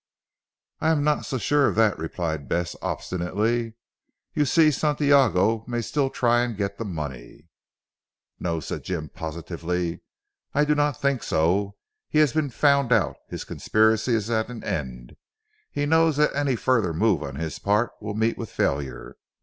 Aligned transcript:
"I 0.79 0.89
am 0.89 1.03
not 1.03 1.27
so 1.27 1.37
sure 1.37 1.67
of 1.67 1.75
that," 1.75 1.99
replied 1.99 2.49
Bess 2.49 2.75
obstinately, 2.81 3.75
"you 4.33 4.45
see 4.45 4.71
Santiago 4.71 5.63
may 5.67 5.81
still 5.83 6.09
try 6.09 6.41
and 6.41 6.57
get 6.57 6.79
the 6.79 6.85
money." 6.85 7.49
"No," 8.39 8.59
said 8.61 8.81
Jim 8.83 9.09
positively, 9.09 10.01
"I 10.55 10.65
do 10.65 10.73
not 10.73 10.99
think 10.99 11.21
so. 11.21 11.75
He 12.09 12.17
has 12.17 12.33
been 12.33 12.49
found 12.49 12.91
out. 12.91 13.17
His 13.29 13.43
conspiracy 13.43 14.15
is 14.15 14.31
at 14.31 14.49
an 14.49 14.63
end. 14.63 15.17
He 15.69 15.85
knows 15.85 16.17
that 16.17 16.35
any 16.35 16.55
further 16.55 16.95
move 16.95 17.21
on 17.21 17.35
his 17.35 17.59
part 17.59 17.91
will 17.99 18.15
meet 18.15 18.39
with 18.39 18.49
failure. 18.49 19.17